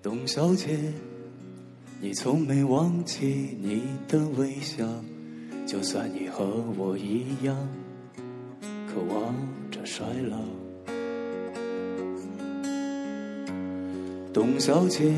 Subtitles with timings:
[0.00, 0.78] 董小姐，
[2.00, 4.86] 你从没忘记你的微笑，
[5.66, 6.44] 就算你和
[6.76, 7.56] 我一样，
[8.86, 9.34] 渴望
[9.70, 10.38] 着衰老。
[14.32, 15.12] 董小姐，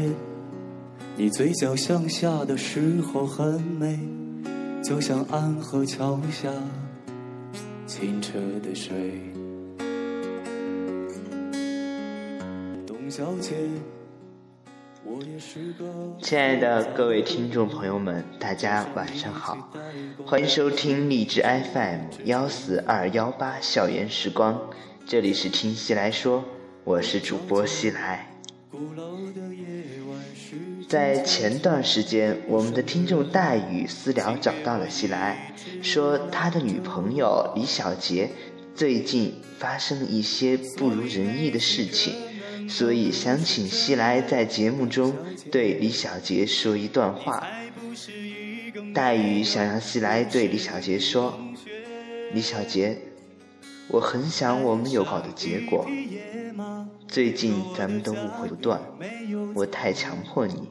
[1.17, 3.99] 你嘴角向下的时候很美，
[4.85, 6.53] 就像安河桥下
[7.87, 9.19] 清澈的水。
[12.87, 13.55] 董小姐。
[15.03, 19.73] 我也是个亲爱的各位听众朋友们，大家晚上好，
[20.27, 24.69] 欢迎收听荔枝 FM 幺四二幺八校园时光，
[25.07, 26.45] 这里是听西来说，
[26.85, 28.31] 我是主播西来。
[30.95, 38.31] 在前段时间，我们的听众大宇私聊找到了西来，说他的女朋友李小杰
[38.77, 42.15] 最近发生了一些不如人意的事情。
[42.69, 45.13] 所以想请西来在节目中
[45.51, 47.45] 对李小杰说一段话。
[48.95, 51.37] 大宇想让西来对李小杰说
[52.33, 52.97] ：“李小杰，
[53.89, 55.85] 我很想我们有好的结果。
[57.09, 58.81] 最近咱们都误会不断，
[59.57, 60.69] 我太强迫你，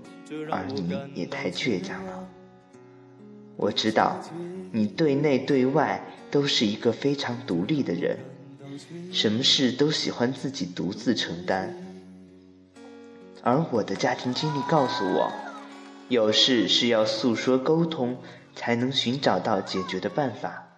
[0.51, 2.27] 而你也太倔强了。
[3.55, 4.19] 我知道
[4.71, 8.17] 你对内对外都是一个非常独立的人，
[9.11, 11.75] 什么事都喜欢自己独自承担。”
[13.43, 15.31] 而我的家庭经历告诉我，
[16.07, 18.17] 有事是要诉说沟通，
[18.55, 20.77] 才能寻找到解决的办法。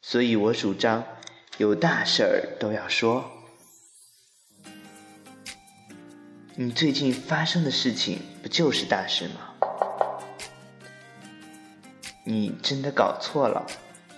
[0.00, 1.04] 所以我主张，
[1.58, 3.24] 有大事儿都要说。
[6.54, 9.40] 你最近发生的事情不就是大事吗？
[12.24, 13.66] 你真的搞错了，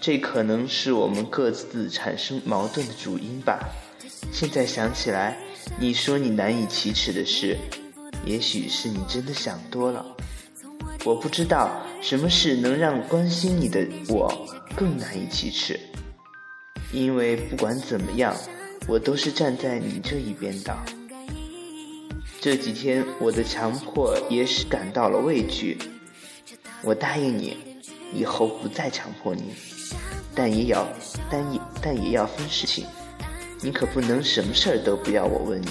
[0.00, 3.60] 这可能是我们各自产生矛盾的主因吧。
[4.32, 5.36] 现在想起来。
[5.78, 7.56] 你说你难以启齿的事，
[8.26, 10.04] 也许是你真的想多了。
[11.04, 14.30] 我不知道什么事能让关心你的我
[14.76, 15.80] 更难以启齿，
[16.92, 18.36] 因为不管怎么样，
[18.86, 20.76] 我都是站在你这一边的。
[22.44, 25.78] 这几天我的强迫也使感到了畏惧。
[26.82, 27.56] 我答应你，
[28.12, 29.54] 以后不再强迫你，
[30.34, 30.86] 但也要，
[31.30, 32.84] 但也但也要分事情。
[33.62, 35.68] 你可不能什么事儿都不要我问你。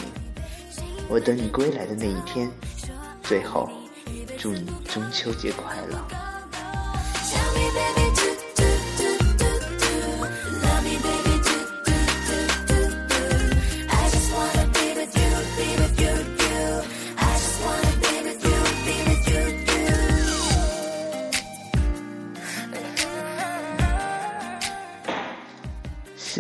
[1.08, 2.50] 我等你归来的那一天。
[3.22, 3.70] 最后，
[4.40, 6.23] 祝你中秋节快乐。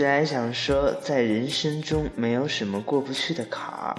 [0.04, 3.96] 本来想说，在人生中没有什么过不去的坎儿。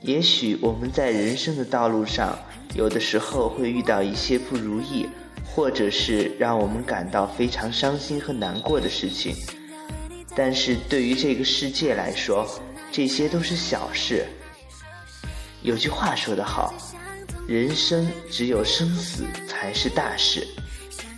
[0.00, 2.38] 也许我们在人生的道路上，
[2.72, 5.08] 有的时候会遇到一些不如意，
[5.44, 9.34] 或者是让我们感到非常伤心和难过的事情。
[10.36, 12.48] 但是对于这个世界来说，
[12.92, 14.24] 这些都是小事。
[15.62, 16.72] 有句话说得好，
[17.48, 20.46] 人生只有生死才是大事，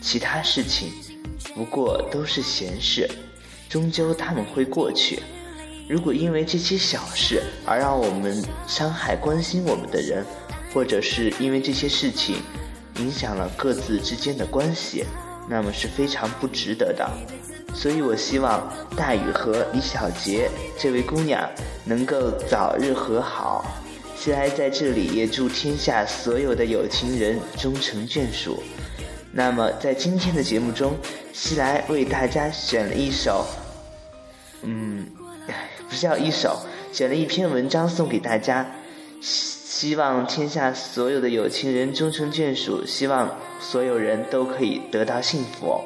[0.00, 0.90] 其他事情
[1.54, 3.06] 不过都是闲事。
[3.68, 5.22] 终究他们会过去。
[5.88, 10.24] 如果因为这些小事而让我们伤害关心我们的人，
[10.72, 12.36] 或者是因为这些事情
[12.96, 15.04] 影响了各自之间的关系，
[15.48, 17.10] 那么是非常不值得的。
[17.74, 21.48] 所以我希望大宇和李小杰这位姑娘
[21.84, 23.64] 能够早日和好。
[24.16, 28.62] 西来在这里也祝天下所有的有情人终成眷属。
[29.32, 30.96] 那么在今天的节目中，
[31.32, 33.46] 西来为大家选了一首。
[34.62, 35.06] 嗯，
[35.88, 36.58] 不是叫一首，
[36.92, 38.66] 选了一篇文章送给大家，
[39.20, 45.80] 希希望天下所有的有情人终成眷属，希望所有人都可以得到幸福。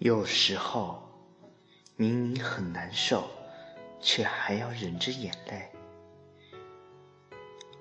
[0.00, 0.98] 有时候，
[1.94, 3.22] 明明很难受，
[4.00, 5.58] 却还要忍着眼泪；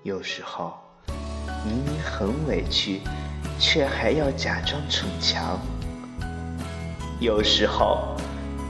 [0.04, 0.74] 有时候，
[1.64, 3.00] 明明很委屈，
[3.58, 5.58] 却还要假装逞强；
[7.22, 8.18] 有时候，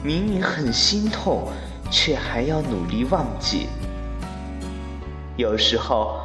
[0.03, 1.51] 明明很心痛，
[1.89, 3.65] 却还要努力忘记；
[5.37, 6.21] 有时候，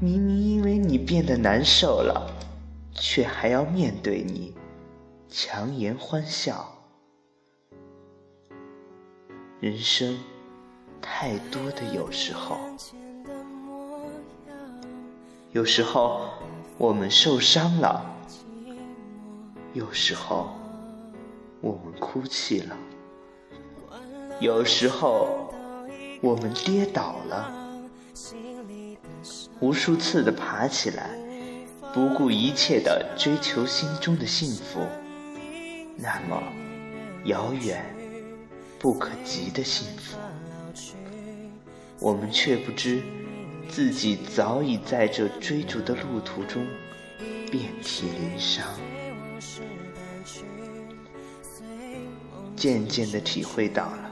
[0.00, 2.34] 明明因为你变得难受了，
[2.94, 4.54] 却还要面对你。
[5.34, 6.70] 强颜欢笑，
[9.60, 10.18] 人生
[11.00, 12.58] 太多的有时候，
[15.52, 16.28] 有时候
[16.76, 18.04] 我们受伤了，
[19.72, 20.50] 有时候
[21.62, 22.76] 我们哭泣了，
[24.38, 25.50] 有时候
[26.20, 27.50] 我们跌倒了，
[29.60, 31.08] 无数次的爬起来，
[31.94, 34.86] 不顾一切的追求心中的幸福。
[35.96, 36.42] 那么
[37.24, 37.84] 遥远、
[38.78, 40.16] 不可及的幸福，
[42.00, 43.00] 我们却不知
[43.68, 46.66] 自己早已在这追逐的路途中
[47.50, 48.66] 遍体鳞伤。
[52.56, 54.10] 渐渐的体会到了，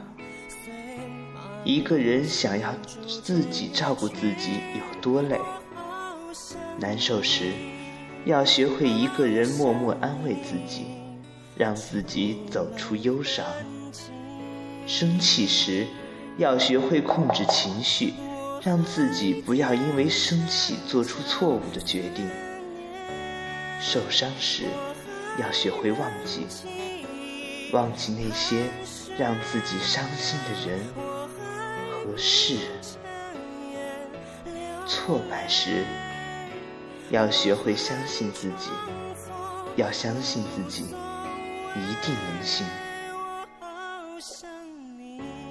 [1.63, 2.73] 一个人想要
[3.23, 5.39] 自己照顾自己有多累。
[6.79, 7.51] 难受时，
[8.25, 11.00] 要学会一个人默默安慰自己。
[11.55, 13.45] 让自己走出忧伤。
[14.87, 15.85] 生气时，
[16.37, 18.13] 要学会控制情绪，
[18.63, 22.27] 让自己不要因为生气做出错误的决定。
[23.79, 24.63] 受伤时，
[25.39, 26.45] 要学会忘记，
[27.71, 28.63] 忘记那些
[29.17, 30.79] 让自己伤心的人
[31.91, 32.57] 和事。
[34.87, 35.85] 挫败时，
[37.09, 38.69] 要学会相信自己，
[39.75, 40.93] 要相信自己。
[41.75, 42.65] 一定能行。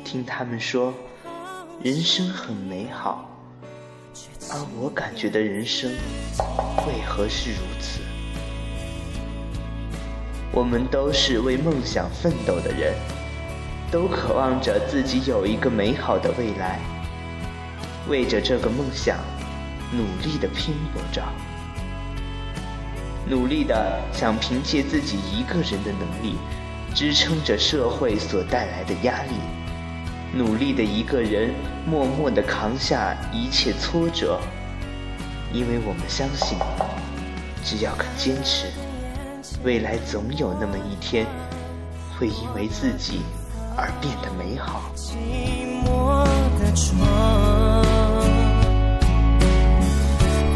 [0.04, 0.92] 听他们说，
[1.82, 3.30] 人生很美好，
[4.50, 5.90] 而我感觉的人生
[6.86, 8.00] 为何是如此？
[10.52, 12.92] 我们都是为梦想奋斗的人，
[13.90, 16.80] 都渴望着自己有一个美好的未来，
[18.08, 19.16] 为着这个梦想
[19.92, 21.22] 努力的拼搏着。
[23.30, 26.36] 努力的想凭借自己一个人的能力，
[26.92, 29.34] 支撑着社会所带来的压力；
[30.36, 31.54] 努力的一个人
[31.86, 34.40] 默默的扛下一切挫折，
[35.52, 36.58] 因为我们相信，
[37.64, 38.66] 只要肯坚持，
[39.62, 41.24] 未来总有那么一天，
[42.18, 43.20] 会因为自己
[43.76, 44.90] 而变得美好。
[44.96, 45.14] 寂
[45.84, 46.24] 寞
[46.58, 46.98] 的窗，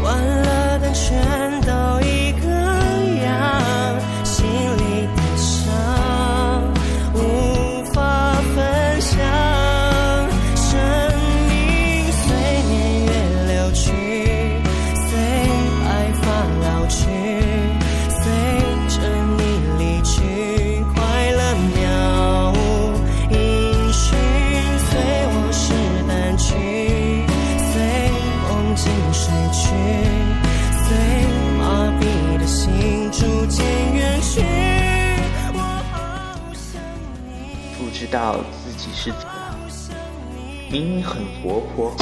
[0.01, 2.24] 关了灯，全都一
[39.05, 39.55] 是怎么了？
[40.71, 41.95] 明明很活泼，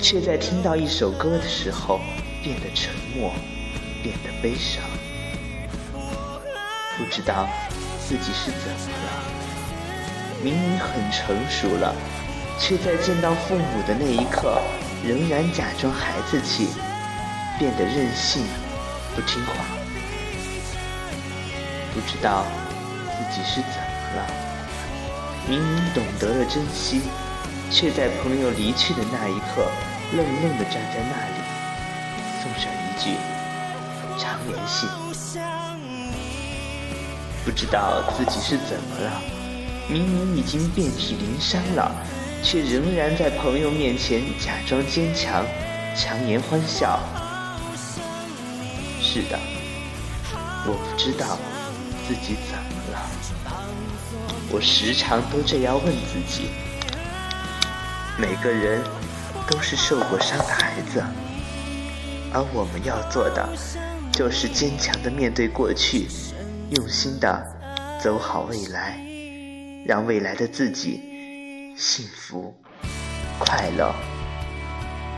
[0.00, 2.00] 却在听到一首歌的时候
[2.42, 3.30] 变得沉默，
[4.02, 4.82] 变得悲伤。
[6.96, 7.48] 不知道
[8.00, 9.22] 自己是怎么了？
[10.42, 11.94] 明明很成熟了，
[12.58, 14.60] 却在见到父母的那一刻，
[15.06, 16.70] 仍然假装孩子气，
[17.56, 18.42] 变得任性，
[19.14, 19.54] 不听话。
[21.94, 22.44] 不知道
[23.12, 24.47] 自己是怎么了？
[25.48, 27.00] 明明懂得了珍惜，
[27.70, 29.66] 却在朋友离去的那一刻，
[30.12, 31.40] 愣愣地站在那里，
[32.42, 33.16] 送上一句
[34.20, 34.86] “常联系”。
[37.46, 39.22] 不知道自己是怎么了，
[39.88, 41.90] 明明已经遍体鳞伤了，
[42.42, 45.46] 却仍然在朋友面前假装坚强，
[45.96, 47.00] 强颜欢笑。
[49.00, 49.38] 是的，
[50.66, 51.38] 我不知道
[52.06, 52.67] 自己怎么。
[54.50, 56.48] 我时常都这样问自己：
[58.18, 58.82] 每个人
[59.46, 61.02] 都是受过伤的孩子，
[62.32, 63.46] 而我们要做的
[64.10, 66.08] 就是坚强的面对过去，
[66.70, 67.46] 用心的
[68.02, 68.98] 走好未来，
[69.86, 72.54] 让未来的自己幸福、
[73.38, 73.94] 快乐、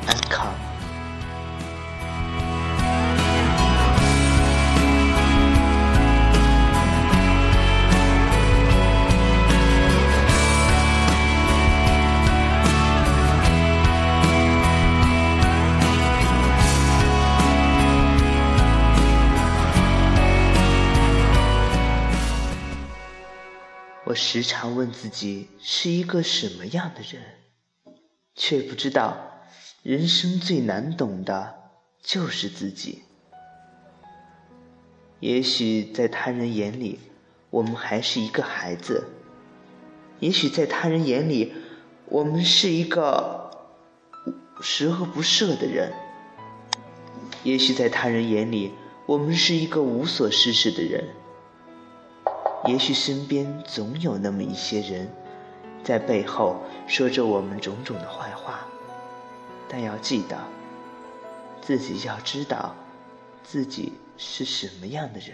[0.08, 0.69] 安康。
[24.10, 27.22] 我时常问自己是一个什么样的人，
[28.34, 29.44] 却不知道
[29.84, 31.70] 人生最难懂的
[32.02, 33.04] 就是自己。
[35.20, 36.98] 也许在他人眼里，
[37.50, 39.04] 我们还是一个孩子；
[40.18, 41.52] 也许在他人眼里，
[42.06, 43.48] 我们是一个
[44.60, 45.92] 十恶不赦的人；
[47.44, 48.72] 也许在他人眼里，
[49.06, 51.10] 我们是一个无所事事的人。
[52.66, 55.08] 也许身边总有那么一些人，
[55.82, 58.66] 在背后说着我们种种的坏话，
[59.68, 60.36] 但要记得，
[61.62, 62.74] 自己要知道
[63.42, 65.30] 自己是什么样的人，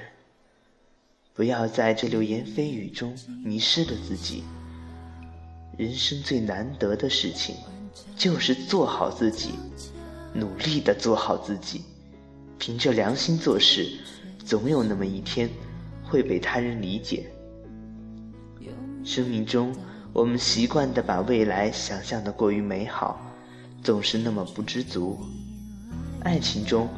[1.34, 4.44] 不要在这流言蜚语中迷失了自己。
[5.76, 7.56] 人生最难得的事情，
[8.16, 9.50] 就是做好自己，
[10.32, 11.82] 努力的做好自己，
[12.56, 13.98] 凭着良心做事，
[14.44, 15.50] 总有那么一天。
[16.08, 17.26] 会被他人理解。
[19.04, 19.72] 生命中，
[20.12, 23.20] 我们习惯的把未来想象的过于美好，
[23.80, 25.16] 总是那么不知足；
[26.24, 26.88] 爱情中，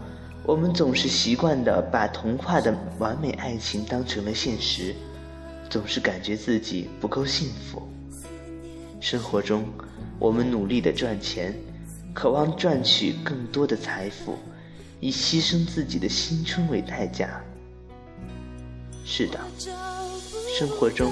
[0.42, 4.94] 我们总是习惯的把童话的完美爱情当成了现实，
[5.68, 7.86] 总是感觉自己不够幸福。
[9.00, 9.66] 生活中，
[10.18, 11.54] 我们努力的赚钱，
[12.14, 14.38] 渴望赚取更多的财富，
[14.98, 17.38] 以牺牲自己的青春为代价。
[19.10, 19.40] 是的，
[20.58, 21.10] 生活中，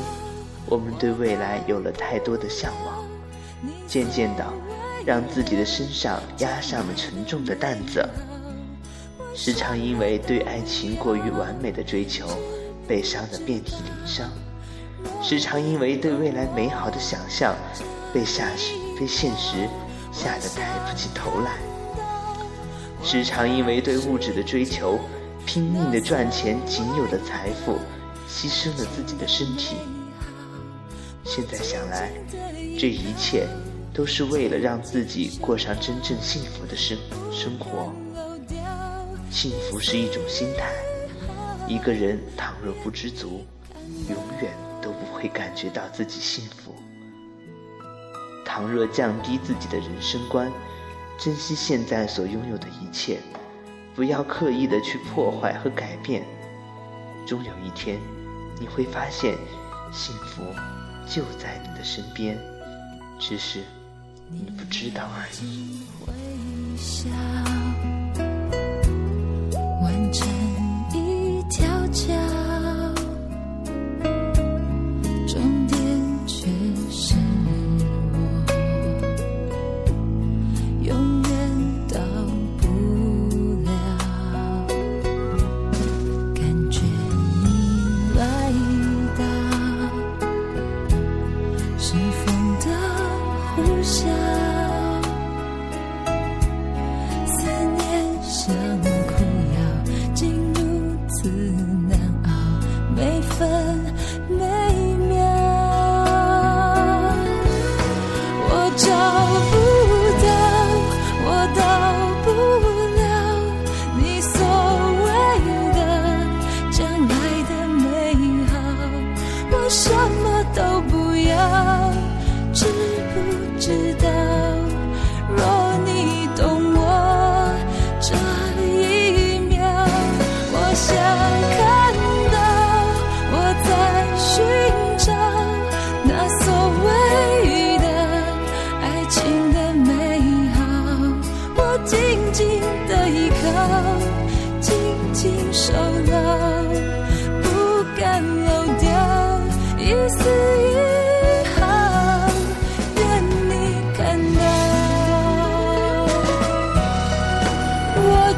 [0.66, 3.02] 我们对未来有了太多的向往，
[3.88, 4.44] 渐渐的，
[5.06, 8.06] 让自己的身上压上了沉重的担子。
[9.34, 12.28] 时常因为对爱情过于完美的追求，
[12.86, 14.28] 被伤得遍体鳞伤；
[15.22, 17.56] 时常因为对未来美好的想象，
[18.12, 18.46] 被吓
[19.00, 19.66] 被现实
[20.12, 21.52] 吓得抬不起头来；
[23.02, 25.00] 时常因为对物质的追求。
[25.46, 27.78] 拼命的赚钱，仅有的财富，
[28.28, 29.76] 牺牲了自己的身体。
[31.24, 32.10] 现在想来，
[32.78, 33.46] 这一切
[33.94, 36.98] 都是为了让自己过上真正幸福的生
[37.32, 37.92] 生活。
[39.30, 40.72] 幸福是一种心态，
[41.68, 43.44] 一个人倘若不知足，
[44.10, 46.74] 永远都不会感觉到自己幸福。
[48.44, 50.50] 倘若降低自己的人生观，
[51.18, 53.20] 珍惜现在所拥有的一切。
[53.96, 56.22] 不要刻意的去破坏和改变，
[57.26, 57.98] 终有一天，
[58.60, 59.34] 你会发现，
[59.90, 60.42] 幸福
[61.06, 62.38] 就在你的身边，
[63.18, 63.62] 只是
[64.28, 65.80] 你不知道而已。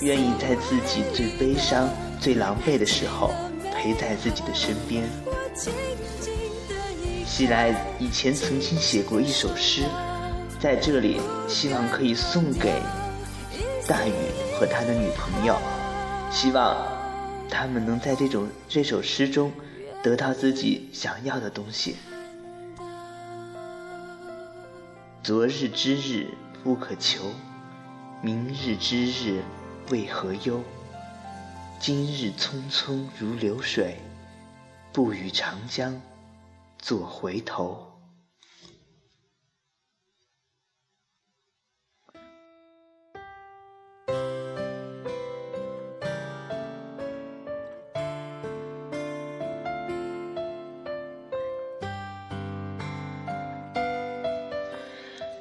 [0.00, 1.88] 愿意在自己最悲伤、
[2.18, 3.32] 最狼狈的时候，
[3.74, 5.04] 陪在自己的身边？
[7.26, 9.84] 西来以前曾经写过一首诗，
[10.58, 12.80] 在这里希望可以送给
[13.86, 14.12] 大宇
[14.58, 15.58] 和他的女朋友，
[16.30, 16.76] 希望
[17.48, 19.52] 他们能在这种这首诗中
[20.02, 21.96] 得到自己想要的东西。
[25.22, 26.28] 昨日之日
[26.64, 27.24] 不可求，
[28.22, 29.42] 明日之日
[29.90, 30.62] 为何忧？
[31.80, 33.96] 今日匆匆如流水，
[34.92, 36.00] 不与长江
[36.78, 37.88] 作回头。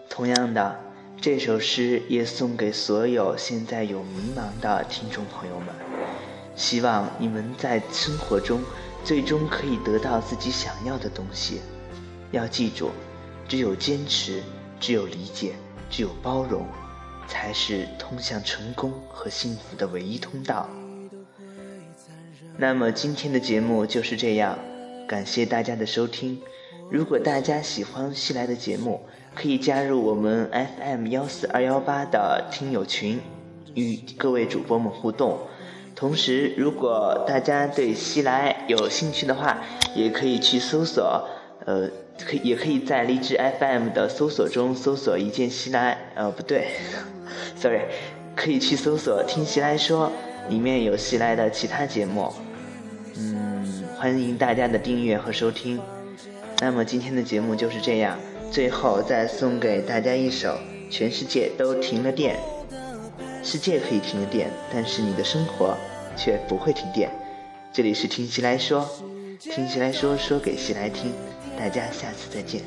[0.10, 0.89] 同样的，
[1.22, 5.68] 这首诗也送给所有现在有迷茫的听众朋友们。
[6.56, 8.62] 希望你们在生活中
[9.04, 11.60] 最终可以得到自己想要的东西。
[12.32, 12.92] 要记住，
[13.50, 14.42] 只有坚持，
[14.80, 15.56] 只有理解，
[15.90, 16.66] 只有包容，
[17.28, 20.70] 才是通向成功和幸福的唯一通道。
[22.58, 24.58] 那么今天的节目就是这样，
[25.06, 26.42] 感谢大家的收听。
[26.92, 29.02] 如果大家喜欢西来的节目，
[29.36, 33.20] 可以加入我们 FM 幺四二幺八的听友群，
[33.76, 35.38] 与各位主播们互动。
[35.96, 39.60] 同时，如果大家对西来有兴趣的话，
[39.94, 41.28] 也可以去搜索，
[41.66, 41.88] 呃，
[42.26, 46.70] 可也可以在荔枝 FM 的搜索中搜索一键西来，呃，不对
[47.56, 47.82] ，sorry，
[48.36, 50.12] 可以去搜索听西来说，
[50.50, 52.34] 里面有西来的其他节目。
[53.16, 55.80] 嗯，欢迎大家的订阅和收听。
[56.62, 58.18] 那么今天的节目就是这样。
[58.52, 60.50] 最后再送给大家一首
[60.90, 62.36] 《全世界都停了电》，
[63.48, 65.78] 世界可以停了电，但是你的生活
[66.18, 67.12] 却不会停电。
[67.72, 68.90] 这里是听西来说，
[69.40, 71.14] 听西来说说给西来听，
[71.60, 72.64] 大家下次再见。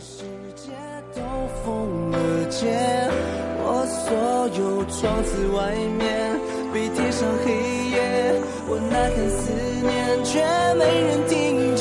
[3.64, 4.14] 我所
[4.56, 6.38] 有窗子外面
[6.72, 7.52] 被贴上黑
[7.90, 8.34] 夜，
[8.68, 9.50] 我呐喊思
[9.82, 10.38] 念，却
[10.74, 11.71] 没人听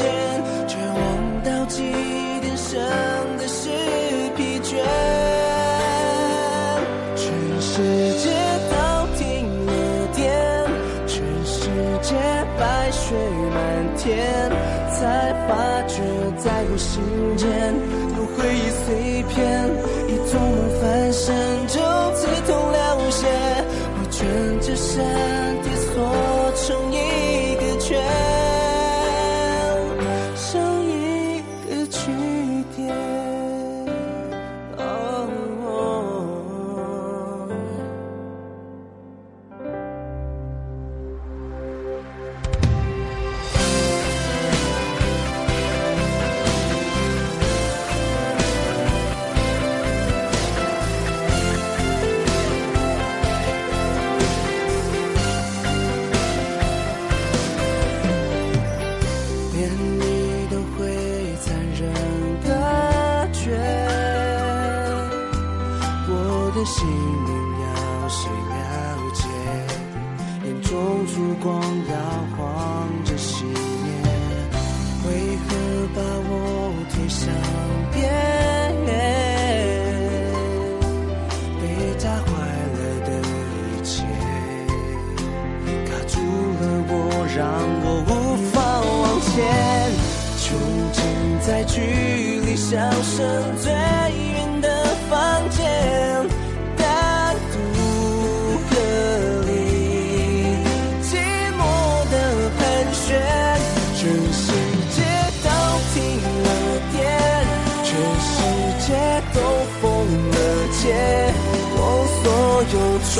[15.01, 16.03] 才发觉
[16.37, 17.01] 在我心
[17.35, 18.00] 间。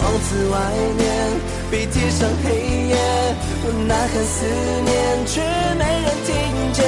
[0.02, 0.58] 窗子外
[0.98, 1.06] 面
[1.70, 2.50] 被贴上黑
[2.90, 2.98] 夜，
[3.64, 4.50] 我呐喊思
[4.82, 4.90] 念，
[5.28, 5.40] 却
[5.78, 6.34] 没人听
[6.74, 6.82] 见，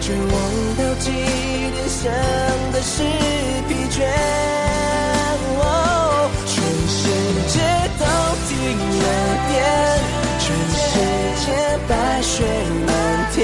[0.00, 0.32] 绝望
[0.78, 1.82] 到极点。
[1.88, 2.00] 想
[2.72, 3.02] 的是
[3.66, 3.98] 疲倦，
[6.46, 6.54] 全
[6.86, 7.10] 世
[7.50, 7.58] 界
[7.98, 8.06] 都
[8.46, 8.54] 停
[9.02, 9.04] 了
[9.50, 9.52] 电，
[10.38, 10.46] 全
[10.78, 10.94] 世
[11.42, 11.50] 界
[11.88, 12.32] 白雪
[12.86, 12.88] 满
[13.34, 13.42] 天，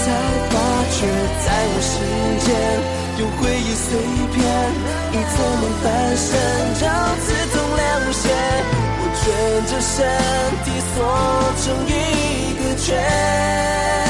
[0.00, 0.04] 才
[0.48, 0.52] 发
[0.96, 0.96] 觉
[1.44, 1.92] 在我心
[2.40, 2.48] 间
[3.20, 3.86] 有回忆碎
[4.32, 4.40] 片，
[5.12, 5.84] 一做梦翻
[6.16, 6.26] 身
[6.80, 6.82] 就
[7.20, 7.28] 自
[8.30, 9.24] 我蜷
[9.66, 9.94] 着身
[10.64, 10.96] 体缩
[11.62, 11.90] 成一
[12.58, 14.03] 个圈。